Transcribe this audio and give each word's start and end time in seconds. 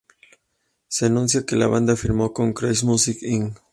Se 0.87 1.05
anunció 1.05 1.45
que 1.45 1.55
la 1.55 1.67
banda 1.67 1.95
firmó 1.95 2.33
con 2.33 2.53
Crash 2.53 2.83
Music 2.83 3.19
Inc. 3.21 3.61